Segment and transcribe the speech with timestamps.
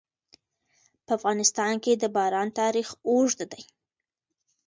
[1.05, 3.63] په افغانستان کې د باران تاریخ اوږد دی.